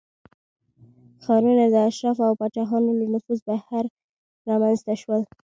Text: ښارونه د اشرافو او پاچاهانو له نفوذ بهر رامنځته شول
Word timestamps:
ښارونه 1.23 1.65
د 1.69 1.75
اشرافو 1.89 2.21
او 2.29 2.33
پاچاهانو 2.41 2.91
له 2.99 3.05
نفوذ 3.13 3.39
بهر 3.47 3.85
رامنځته 4.47 4.93
شول 5.01 5.21